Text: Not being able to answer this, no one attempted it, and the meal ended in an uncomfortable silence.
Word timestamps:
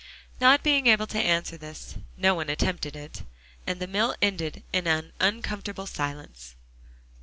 Not 0.39 0.63
being 0.63 0.87
able 0.87 1.05
to 1.05 1.19
answer 1.21 1.57
this, 1.57 1.93
no 2.17 2.33
one 2.33 2.49
attempted 2.49 2.95
it, 2.95 3.21
and 3.67 3.79
the 3.79 3.85
meal 3.85 4.15
ended 4.19 4.63
in 4.73 4.87
an 4.87 5.13
uncomfortable 5.19 5.85
silence. 5.85 6.55